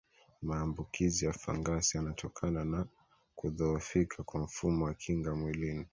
maambukizi 0.41 1.25
ya 1.25 1.33
fangasi 1.33 1.97
yanatokana 1.97 2.65
na 2.65 2.85
kudhohofika 3.35 4.23
kwa 4.23 4.39
mfumo 4.39 4.85
wa 4.85 4.93
kinga 4.93 5.35
mwilini 5.35 5.85